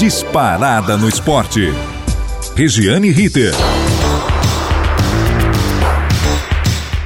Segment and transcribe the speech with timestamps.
[0.00, 1.74] disparada no esporte.
[2.56, 3.52] Regiane Ritter.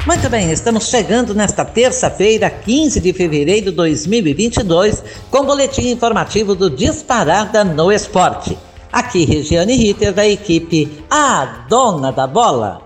[0.07, 6.55] Muito bem, estamos chegando nesta terça-feira, 15 de fevereiro de 2022, com o boletim informativo
[6.55, 8.57] do Disparada no Esporte.
[8.93, 12.81] Aqui, Regiane Ritter, da equipe A Dona da Bola.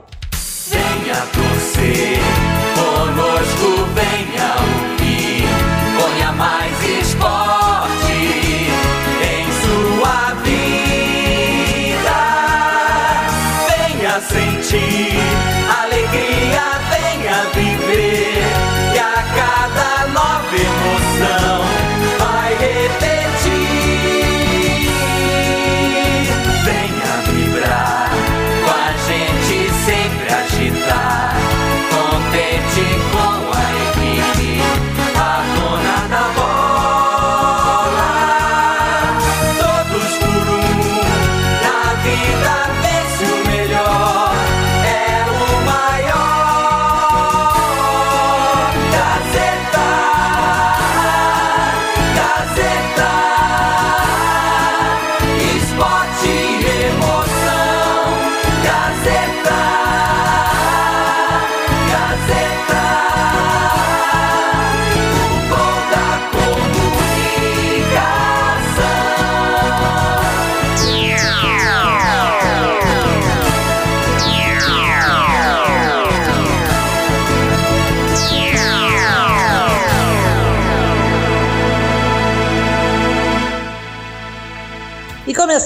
[0.70, 2.17] Venha torcer,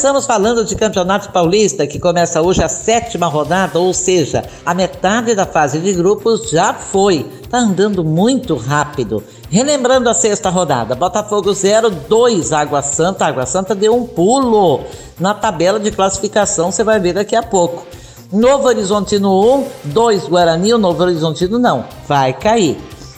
[0.02, 5.32] começamos falando de Campeonato Paulista, que começa hoje a sétima rodada, ou seja, a metade
[5.32, 7.24] da fase de grupos já foi.
[7.48, 9.22] Tá andando muito rápido.
[9.48, 13.26] Relembrando a sexta rodada, Botafogo 0, 2, Água Santa.
[13.26, 14.80] Água Santa deu um pulo
[15.20, 17.86] na tabela de classificação, você vai ver daqui a pouco.
[18.32, 22.76] Novo Horizontino 1, 2 Guarani, o Novo Horizontino não, vai cair.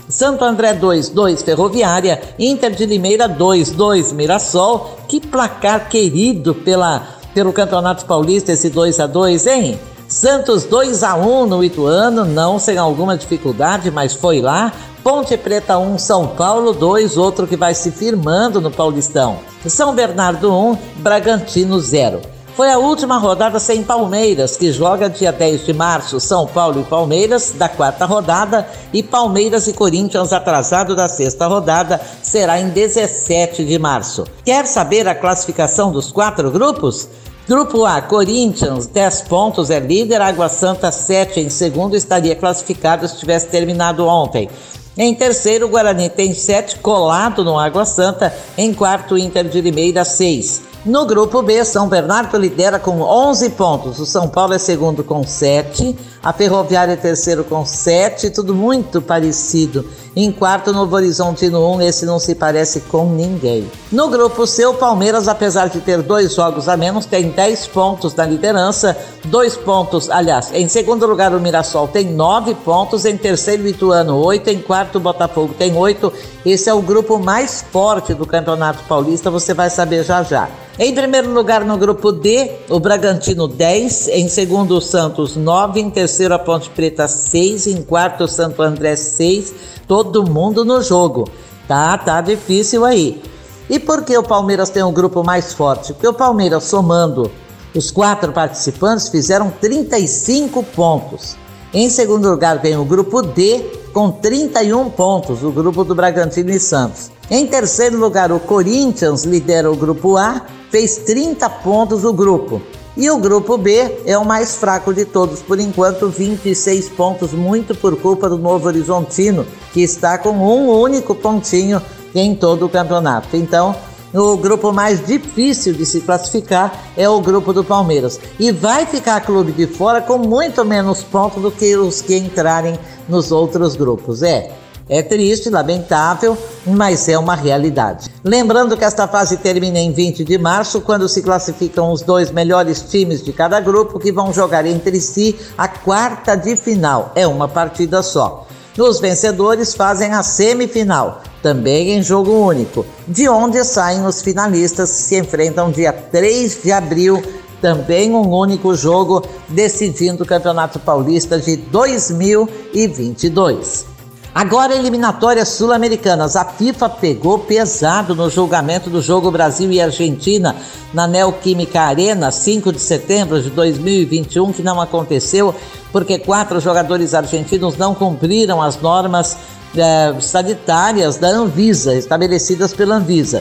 [0.08, 4.98] Santo André 2, 2 Ferroviária, Inter de Limeira 2, 2 Mirassol.
[5.08, 9.80] Que placar querido pela, pelo Campeonato Paulista esse 2 a 2, hein?
[10.06, 14.72] Santos 2 a 1 no Ituano, não sem alguma dificuldade, mas foi lá.
[15.02, 19.38] Ponte Preta 1, São Paulo 2, outro que vai se firmando no Paulistão.
[19.66, 22.33] São Bernardo 1, Bragantino 0.
[22.56, 26.84] Foi a última rodada sem Palmeiras, que joga dia 10 de março, São Paulo e
[26.84, 33.64] Palmeiras, da quarta rodada, e Palmeiras e Corinthians, atrasado da sexta rodada, será em 17
[33.64, 34.24] de março.
[34.44, 37.08] Quer saber a classificação dos quatro grupos?
[37.48, 43.18] Grupo A, Corinthians, 10 pontos, é líder, Água Santa, 7 em segundo, estaria classificado se
[43.18, 44.48] tivesse terminado ontem.
[44.96, 48.32] Em terceiro, Guarani tem 7, colado no Água Santa.
[48.56, 50.73] Em quarto, Inter de Limeira, 6.
[50.84, 53.98] No grupo B, São Bernardo lidera com 11 pontos.
[53.98, 55.96] O São Paulo é segundo com 7.
[56.22, 58.28] A Ferroviária é terceiro com 7.
[58.28, 59.86] Tudo muito parecido.
[60.14, 61.80] Em quarto, Novo Horizonte no 1.
[61.80, 63.66] Esse não se parece com ninguém.
[63.90, 68.14] No grupo C, o Palmeiras, apesar de ter dois jogos a menos, tem 10 pontos
[68.14, 68.94] na liderança.
[69.24, 73.06] Dois pontos, aliás, em segundo lugar, o Mirassol tem 9 pontos.
[73.06, 74.50] Em terceiro, o Ituano, 8.
[74.50, 76.12] Em quarto, o Botafogo tem 8.
[76.44, 79.30] Esse é o grupo mais forte do Campeonato Paulista.
[79.30, 80.46] Você vai saber já já.
[80.76, 85.88] Em primeiro lugar no grupo D, o Bragantino 10, em segundo o Santos 9, em
[85.88, 89.54] terceiro a Ponte Preta 6, em quarto o Santo André 6,
[89.86, 91.28] todo mundo no jogo.
[91.68, 93.22] Tá, tá difícil aí.
[93.70, 95.92] E por que o Palmeiras tem um grupo mais forte?
[95.92, 97.30] Porque o Palmeiras somando
[97.72, 101.36] os quatro participantes fizeram 35 pontos.
[101.72, 103.60] Em segundo lugar vem o grupo D
[103.92, 107.13] com 31 pontos, o grupo do Bragantino e Santos.
[107.30, 112.60] Em terceiro lugar, o Corinthians lidera o grupo A, fez 30 pontos o grupo.
[112.96, 117.74] E o grupo B é o mais fraco de todos, por enquanto 26 pontos, muito
[117.74, 121.82] por culpa do Novo Horizontino, que está com um único pontinho
[122.14, 123.36] em todo o campeonato.
[123.36, 123.74] Então,
[124.12, 128.20] o grupo mais difícil de se classificar é o grupo do Palmeiras.
[128.38, 132.78] E vai ficar clube de fora com muito menos pontos do que os que entrarem
[133.08, 134.22] nos outros grupos.
[134.22, 134.52] É,
[134.88, 138.08] é triste, lamentável, mas é uma realidade.
[138.22, 142.82] Lembrando que esta fase termina em 20 de março, quando se classificam os dois melhores
[142.82, 147.12] times de cada grupo que vão jogar entre si a quarta de final.
[147.14, 148.46] É uma partida só.
[148.78, 154.98] Os vencedores fazem a semifinal, também em jogo único, de onde saem os finalistas que
[154.98, 157.22] se enfrentam dia 3 de abril,
[157.60, 163.93] também um único jogo, decidindo o Campeonato Paulista de 2022.
[164.34, 166.34] Agora, eliminatórias sul-americanas.
[166.34, 170.56] A FIFA pegou pesado no julgamento do jogo Brasil e Argentina
[170.92, 175.54] na Neoquímica Arena, 5 de setembro de 2021, que não aconteceu
[175.92, 179.36] porque quatro jogadores argentinos não cumpriram as normas
[179.76, 183.40] eh, sanitárias da Anvisa, estabelecidas pela Anvisa.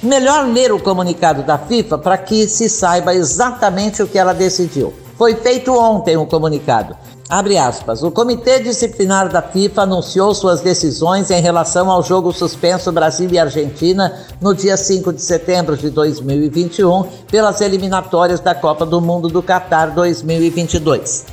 [0.00, 4.94] Melhor ler o comunicado da FIFA para que se saiba exatamente o que ela decidiu.
[5.16, 6.96] Foi feito ontem o comunicado.
[7.28, 8.02] Abre aspas.
[8.02, 13.38] O Comitê Disciplinar da FIFA anunciou suas decisões em relação ao jogo suspenso Brasil e
[13.38, 19.42] Argentina no dia 5 de setembro de 2021 pelas eliminatórias da Copa do Mundo do
[19.42, 21.26] Catar 2022.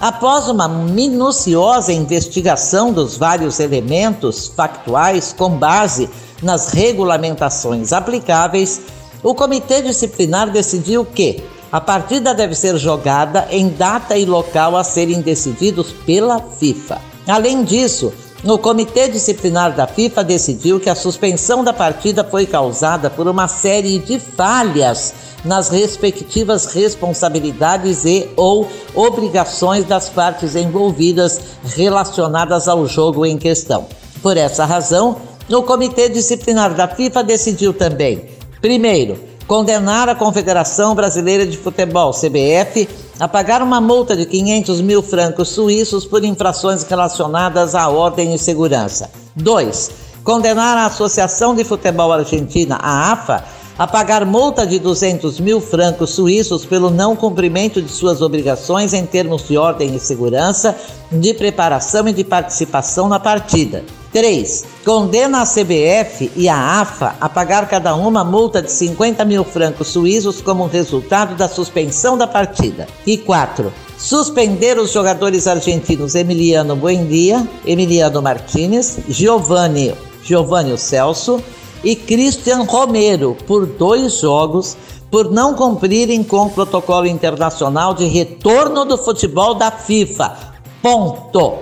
[0.00, 6.10] Após uma minuciosa investigação dos vários elementos factuais com base
[6.42, 8.80] nas regulamentações aplicáveis,
[9.22, 14.82] o Comitê Disciplinar decidiu que a partida deve ser jogada em data e local a
[14.82, 16.98] serem decididos pela FIFA.
[17.26, 18.12] Além disso,
[18.44, 23.48] o Comitê Disciplinar da FIFA decidiu que a suspensão da partida foi causada por uma
[23.48, 25.12] série de falhas
[25.44, 31.40] nas respectivas responsabilidades e ou obrigações das partes envolvidas
[31.76, 33.86] relacionadas ao jogo em questão.
[34.22, 35.16] Por essa razão,
[35.50, 38.30] o Comitê Disciplinar da FIFA decidiu também,
[38.60, 39.18] primeiro,
[39.48, 42.86] condenar a Confederação Brasileira de Futebol, CBF,
[43.18, 48.38] a pagar uma multa de 500 mil francos suíços por infrações relacionadas à ordem e
[48.38, 49.10] segurança.
[49.34, 49.90] 2.
[50.22, 53.42] Condenar a Associação de Futebol Argentina, a AFA,
[53.78, 59.06] a pagar multa de 200 mil francos suíços pelo não cumprimento de suas obrigações em
[59.06, 60.76] termos de ordem e segurança,
[61.12, 63.84] de preparação e de participação na partida.
[64.12, 64.64] 3.
[64.84, 69.88] Condena a CBF e a AFA a pagar cada uma multa de 50 mil francos
[69.88, 72.88] suíços como resultado da suspensão da partida.
[73.06, 73.72] E 4.
[73.96, 79.94] Suspender os jogadores argentinos Emiliano Buendia, Emiliano Martinez, Giovanni,
[80.24, 81.42] Giovanni Celso
[81.82, 84.76] e Christian Romero por dois jogos
[85.10, 90.36] por não cumprirem com o protocolo internacional de retorno do futebol da FIFA.
[90.82, 91.58] Ponto.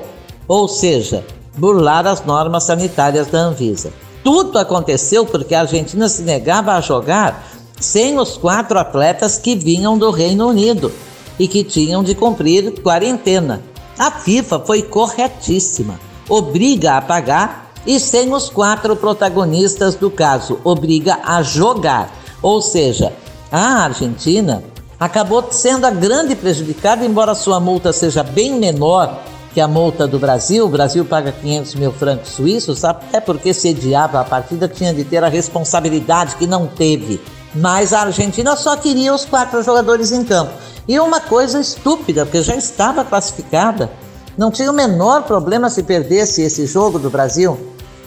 [0.49, 1.25] Ou seja,
[1.57, 3.93] burlar as normas sanitárias da Anvisa.
[4.25, 7.47] Tudo aconteceu porque a Argentina se negava a jogar
[7.79, 10.93] sem os quatro atletas que vinham do Reino Unido
[11.39, 13.63] e que tinham de cumprir quarentena.
[13.99, 21.21] A FIFA foi corretíssima, obriga a pagar e sem os quatro protagonistas do caso, obriga
[21.25, 22.11] a jogar.
[22.43, 23.12] Ou seja,
[23.50, 24.62] a Argentina
[24.99, 29.23] acabou sendo a grande prejudicada, embora sua multa seja bem menor
[29.55, 34.21] que a multa do Brasil, o Brasil paga 500 mil francos suíços, até porque sediava
[34.21, 37.19] a partida tinha de ter a responsabilidade que não teve.
[37.55, 40.53] Mas a Argentina só queria os quatro jogadores em campo.
[40.87, 43.91] E uma coisa estúpida, porque já estava classificada,
[44.37, 47.59] não tinha o menor problema se perdesse esse jogo do Brasil.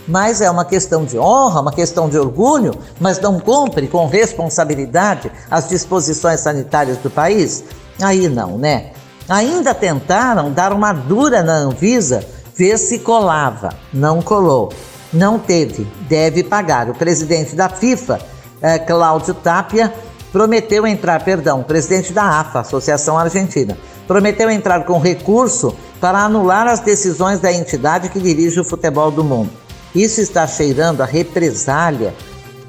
[0.09, 5.31] Mas é uma questão de honra, uma questão de orgulho, mas não cumpre com responsabilidade
[5.51, 7.63] as disposições sanitárias do país.
[8.01, 8.89] Aí não, né?
[9.29, 12.25] Ainda tentaram dar uma dura na Anvisa,
[12.55, 13.69] ver se colava.
[13.93, 14.73] Não colou.
[15.13, 15.87] Não teve.
[16.07, 16.89] Deve pagar.
[16.89, 18.19] O presidente da FIFA,
[18.63, 19.93] eh, Cláudio Tapia,
[20.31, 23.77] prometeu entrar, perdão, presidente da AFA, Associação Argentina,
[24.07, 29.23] prometeu entrar com recurso para anular as decisões da entidade que dirige o futebol do
[29.23, 29.68] mundo.
[29.93, 32.13] Isso está cheirando a represália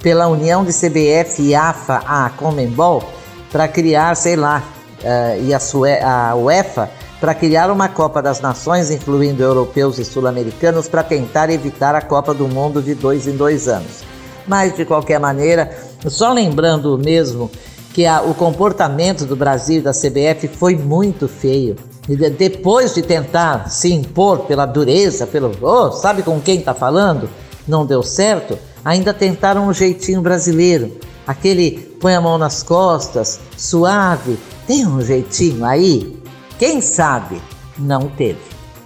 [0.02, 3.05] pela união de CBF e AFA a Comembol
[3.52, 4.62] para criar, sei lá,
[5.03, 10.89] uh, e a, a UEFA para criar uma Copa das Nações, incluindo europeus e sul-americanos,
[10.89, 14.03] para tentar evitar a Copa do Mundo de dois em dois anos.
[14.46, 15.70] Mas, de qualquer maneira,
[16.06, 17.50] só lembrando mesmo
[17.93, 21.77] que a, o comportamento do Brasil e da CBF foi muito feio.
[22.17, 27.29] De, depois de tentar se impor pela dureza, pelo oh, sabe com quem está falando,
[27.69, 30.96] não deu certo, ainda tentaram um jeitinho brasileiro.
[31.26, 36.20] Aquele põe a mão nas costas, suave, tem um jeitinho aí?
[36.58, 37.40] Quem sabe?
[37.79, 38.40] Não teve.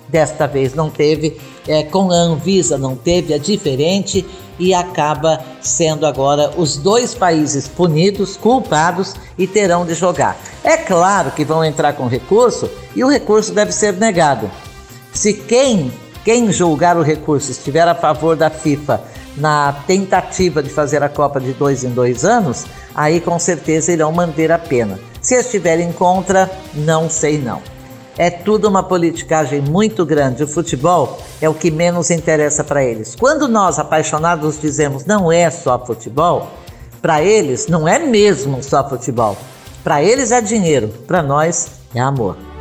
[0.08, 4.24] Desta vez não teve, é, com a Anvisa não teve, é diferente
[4.58, 10.37] e acaba sendo agora os dois países punidos, culpados e terão de jogar.
[10.62, 14.50] É claro que vão entrar com recurso e o recurso deve ser negado.
[15.12, 15.92] Se quem,
[16.25, 19.00] quem julgar o recurso estiver a favor da FIFA
[19.37, 24.12] na tentativa de fazer a Copa de dois em dois anos, aí com certeza irão
[24.12, 24.99] manter a pena.
[25.20, 27.73] Se estiverem contra, não sei não.
[28.16, 30.44] É tudo uma politicagem muito grande.
[30.44, 33.14] O futebol é o que menos interessa para eles.
[33.16, 36.49] Quando nós, apaixonados, dizemos não é só futebol,
[37.02, 39.37] para eles não é mesmo só futebol.
[39.83, 42.53] Para eles é dinheiro, para nós é amor.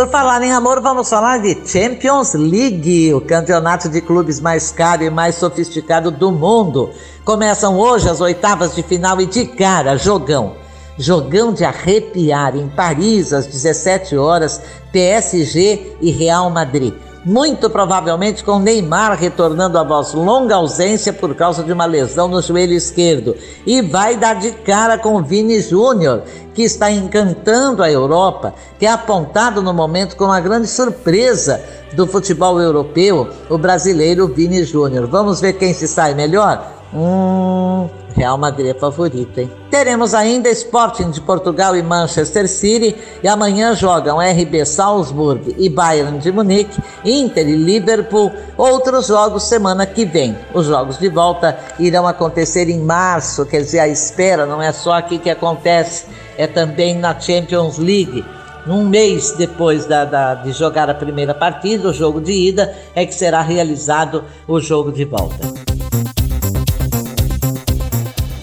[0.00, 5.02] Por falar em amor, vamos falar de Champions League, o campeonato de clubes mais caro
[5.02, 6.88] e mais sofisticado do mundo.
[7.22, 10.56] Começam hoje as oitavas de final e de cara, jogão.
[10.96, 18.58] Jogão de arrepiar em Paris às 17 horas, PSG e Real Madrid muito provavelmente com
[18.58, 23.34] Neymar retornando após longa ausência por causa de uma lesão no joelho esquerdo.
[23.66, 26.22] E vai dar de cara com Vini Júnior,
[26.54, 31.62] que está encantando a Europa, que é apontado no momento como a grande surpresa
[31.92, 35.06] do futebol europeu, o brasileiro Vini Júnior.
[35.06, 36.72] Vamos ver quem se sai melhor?
[36.92, 39.50] Hum, Real Madrid é favorito, hein?
[39.70, 42.96] Teremos ainda Sporting de Portugal e Manchester City.
[43.22, 48.32] E amanhã jogam RB Salzburg e Bayern de Munique, Inter e Liverpool.
[48.56, 50.36] Outros jogos semana que vem.
[50.52, 54.94] Os jogos de volta irão acontecer em março, quer dizer, a espera não é só
[54.94, 58.24] aqui que acontece, é também na Champions League.
[58.66, 63.06] Um mês depois da, da, de jogar a primeira partida, o jogo de ida, é
[63.06, 65.70] que será realizado o jogo de volta.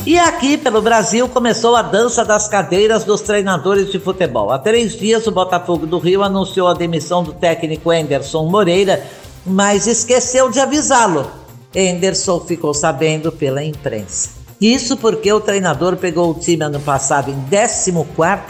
[0.08, 4.50] E aqui pelo Brasil começou a dança das cadeiras dos treinadores de futebol.
[4.50, 9.06] Há três dias, o Botafogo do Rio anunciou a demissão do técnico Enderson Moreira,
[9.46, 11.30] mas esqueceu de avisá-lo.
[11.76, 14.30] Enderson ficou sabendo pela imprensa.
[14.62, 17.92] Isso porque o treinador pegou o time ano passado em 14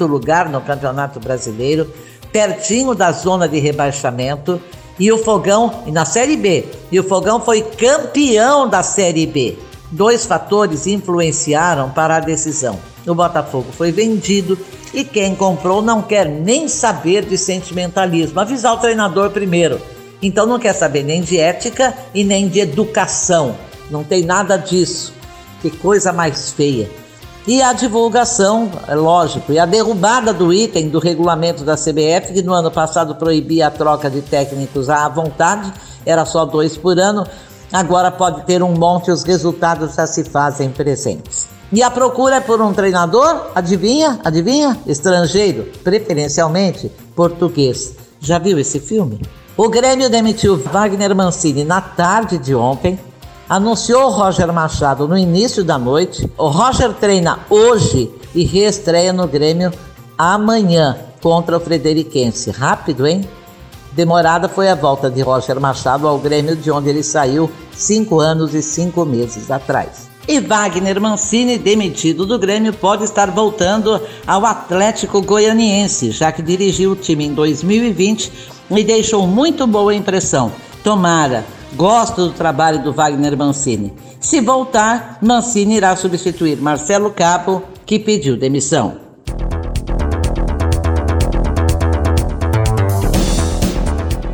[0.01, 1.91] lugar no Campeonato Brasileiro,
[2.31, 4.61] pertinho da zona de rebaixamento,
[4.99, 9.57] e o Fogão, e na Série B, e o Fogão foi campeão da Série B.
[9.91, 12.77] Dois fatores influenciaram para a decisão.
[13.05, 14.57] O Botafogo foi vendido
[14.93, 18.39] e quem comprou não quer nem saber de sentimentalismo.
[18.39, 19.79] Avisar o treinador primeiro.
[20.21, 23.55] Então não quer saber nem de ética e nem de educação.
[23.89, 25.13] Não tem nada disso.
[25.61, 26.89] Que coisa mais feia.
[27.47, 32.41] E a divulgação, é lógico, e a derrubada do item do regulamento da CBF, que
[32.41, 35.71] no ano passado proibia a troca de técnicos à vontade,
[36.05, 37.25] era só dois por ano,
[37.71, 41.47] Agora pode ter um monte, os resultados já se fazem presentes.
[41.71, 43.47] E a procura é por um treinador?
[43.53, 44.19] Adivinha?
[44.23, 44.77] Adivinha?
[44.87, 47.93] Estrangeiro, preferencialmente português.
[48.21, 49.21] Já viu esse filme?
[49.57, 52.97] O Grêmio demitiu Wagner Mancini na tarde de ontem,
[53.49, 56.31] anunciou Roger Machado no início da noite.
[56.37, 59.73] O Roger treina hoje e reestreia no Grêmio
[60.17, 62.49] amanhã contra o Frederiquense.
[62.49, 63.27] Rápido, hein?
[63.97, 68.53] Demorada foi a volta de Roger Machado ao Grêmio, de onde ele saiu cinco anos
[68.53, 70.07] e cinco meses atrás.
[70.27, 76.91] E Wagner Mancini, demitido do Grêmio, pode estar voltando ao Atlético Goianiense, já que dirigiu
[76.91, 78.31] o time em 2020
[78.69, 80.51] e deixou muito boa impressão.
[80.83, 83.95] Tomara, gosto do trabalho do Wagner Mancini.
[84.19, 89.06] Se voltar, Mancini irá substituir Marcelo Cabo, que pediu demissão.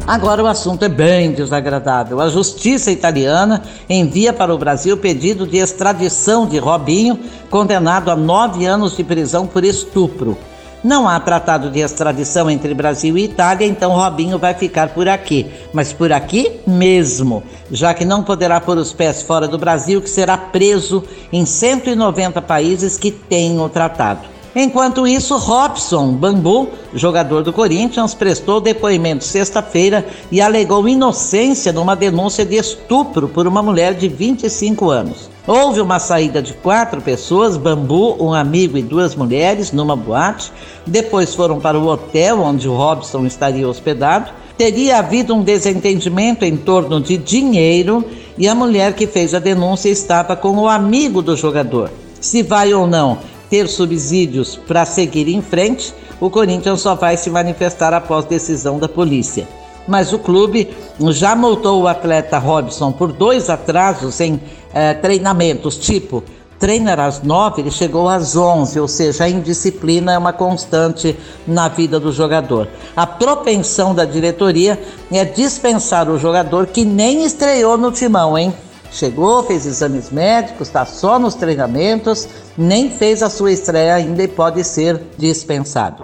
[0.06, 2.20] Agora o assunto é bem desagradável.
[2.20, 7.18] A justiça italiana envia para o Brasil pedido de extradição de Robinho,
[7.50, 10.38] condenado a nove anos de prisão por estupro.
[10.84, 15.50] Não há tratado de extradição entre Brasil e Itália, então Robinho vai ficar por aqui.
[15.72, 17.42] Mas por aqui mesmo,
[17.72, 22.42] já que não poderá pôr os pés fora do Brasil, que será preso em 190
[22.42, 24.33] países que têm o tratado.
[24.56, 32.46] Enquanto isso, Robson Bambu, jogador do Corinthians, prestou depoimento sexta-feira e alegou inocência numa denúncia
[32.46, 35.30] de estupro por uma mulher de 25 anos.
[35.48, 40.52] Houve uma saída de quatro pessoas, Bambu, um amigo e duas mulheres, numa boate.
[40.86, 44.32] Depois foram para o hotel onde o Robson estaria hospedado.
[44.56, 48.06] Teria havido um desentendimento em torno de dinheiro
[48.38, 51.90] e a mulher que fez a denúncia estava com o amigo do jogador.
[52.22, 57.30] Se vai ou não ter subsídios para seguir em frente, o Corinthians só vai se
[57.30, 59.48] manifestar após decisão da polícia.
[59.88, 60.76] Mas o clube
[61.12, 64.42] já multou o atleta Robson por dois atrasos em
[64.74, 66.24] eh, treinamentos, tipo
[66.58, 71.68] treinar às nove, ele chegou às onze, ou seja, a indisciplina é uma constante na
[71.68, 72.68] vida do jogador.
[72.96, 74.82] A propensão da diretoria
[75.12, 78.52] é dispensar o jogador que nem estreou no timão, hein?
[78.94, 84.28] Chegou, fez exames médicos, está só nos treinamentos, nem fez a sua estreia ainda e
[84.28, 86.04] pode ser dispensado.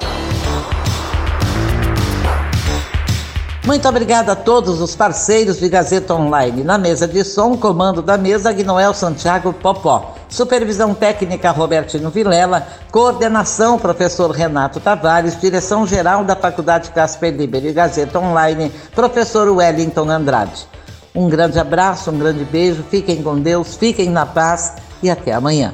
[3.64, 6.64] Muito obrigada a todos os parceiros de Gazeta Online.
[6.64, 10.16] Na mesa de som, comando da mesa, Gnoel Santiago Popó.
[10.28, 12.68] Supervisão técnica, Robertino Vilela.
[12.92, 15.40] Coordenação, professor Renato Tavares.
[15.40, 20.79] Direção-geral da Faculdade Casper Liber e Gazeta Online, professor Wellington Andrade.
[21.14, 25.74] Um grande abraço, um grande beijo, fiquem com Deus, fiquem na paz e até amanhã.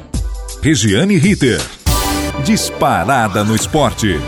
[0.61, 1.61] Regiane Ritter.
[2.43, 4.19] Disparada no esporte.